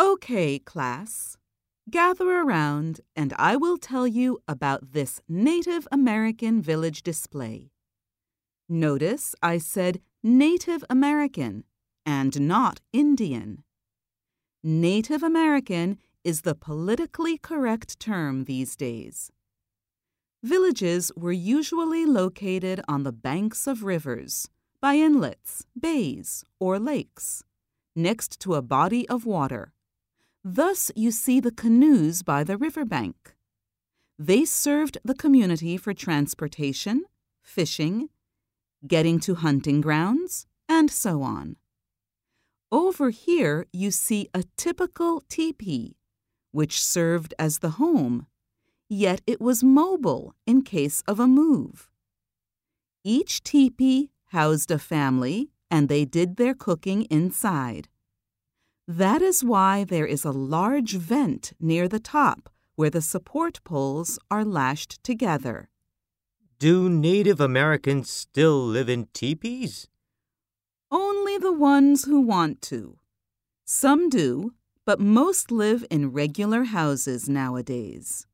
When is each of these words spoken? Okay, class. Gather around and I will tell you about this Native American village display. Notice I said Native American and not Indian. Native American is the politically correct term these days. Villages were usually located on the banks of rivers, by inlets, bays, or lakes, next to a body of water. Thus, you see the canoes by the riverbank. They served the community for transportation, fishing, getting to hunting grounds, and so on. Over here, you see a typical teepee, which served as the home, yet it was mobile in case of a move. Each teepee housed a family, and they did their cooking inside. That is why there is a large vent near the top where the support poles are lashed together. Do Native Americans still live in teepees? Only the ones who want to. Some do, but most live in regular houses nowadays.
Okay, 0.00 0.58
class. 0.58 1.36
Gather 1.90 2.40
around 2.40 3.02
and 3.14 3.34
I 3.36 3.54
will 3.56 3.76
tell 3.76 4.06
you 4.06 4.38
about 4.48 4.92
this 4.92 5.20
Native 5.28 5.86
American 5.92 6.62
village 6.62 7.02
display. 7.02 7.70
Notice 8.66 9.34
I 9.42 9.58
said 9.58 10.00
Native 10.22 10.82
American 10.88 11.64
and 12.06 12.40
not 12.40 12.80
Indian. 12.94 13.62
Native 14.62 15.22
American 15.22 15.98
is 16.24 16.42
the 16.42 16.54
politically 16.54 17.36
correct 17.36 18.00
term 18.00 18.44
these 18.44 18.76
days. 18.76 19.30
Villages 20.42 21.12
were 21.14 21.30
usually 21.30 22.06
located 22.06 22.80
on 22.88 23.02
the 23.02 23.12
banks 23.12 23.66
of 23.66 23.84
rivers, 23.84 24.48
by 24.80 24.94
inlets, 24.94 25.66
bays, 25.78 26.42
or 26.58 26.78
lakes, 26.78 27.44
next 27.94 28.40
to 28.40 28.54
a 28.54 28.62
body 28.62 29.06
of 29.10 29.26
water. 29.26 29.74
Thus, 30.42 30.90
you 30.96 31.10
see 31.10 31.38
the 31.40 31.52
canoes 31.52 32.22
by 32.22 32.44
the 32.44 32.56
riverbank. 32.56 33.34
They 34.18 34.44
served 34.44 34.98
the 35.04 35.14
community 35.14 35.76
for 35.76 35.92
transportation, 35.92 37.04
fishing, 37.42 38.08
getting 38.86 39.20
to 39.20 39.34
hunting 39.34 39.80
grounds, 39.80 40.46
and 40.68 40.90
so 40.90 41.22
on. 41.22 41.56
Over 42.72 43.10
here, 43.10 43.66
you 43.72 43.90
see 43.90 44.28
a 44.32 44.44
typical 44.56 45.22
teepee, 45.28 45.96
which 46.52 46.82
served 46.82 47.34
as 47.38 47.58
the 47.58 47.70
home, 47.70 48.26
yet 48.88 49.20
it 49.26 49.40
was 49.40 49.62
mobile 49.62 50.34
in 50.46 50.62
case 50.62 51.02
of 51.06 51.20
a 51.20 51.26
move. 51.26 51.90
Each 53.04 53.42
teepee 53.42 54.10
housed 54.26 54.70
a 54.70 54.78
family, 54.78 55.50
and 55.70 55.88
they 55.88 56.04
did 56.04 56.36
their 56.36 56.54
cooking 56.54 57.02
inside. 57.04 57.88
That 58.90 59.22
is 59.22 59.44
why 59.44 59.84
there 59.84 60.04
is 60.04 60.24
a 60.24 60.32
large 60.32 60.94
vent 60.96 61.52
near 61.60 61.86
the 61.86 62.00
top 62.00 62.50
where 62.74 62.90
the 62.90 63.00
support 63.00 63.60
poles 63.62 64.18
are 64.32 64.44
lashed 64.44 65.00
together. 65.04 65.68
Do 66.58 66.90
Native 66.90 67.40
Americans 67.40 68.10
still 68.10 68.66
live 68.66 68.88
in 68.88 69.06
teepees? 69.12 69.86
Only 70.90 71.38
the 71.38 71.52
ones 71.52 72.06
who 72.06 72.20
want 72.20 72.62
to. 72.62 72.98
Some 73.64 74.08
do, 74.08 74.54
but 74.84 74.98
most 74.98 75.52
live 75.52 75.84
in 75.88 76.10
regular 76.10 76.64
houses 76.64 77.28
nowadays. 77.28 78.26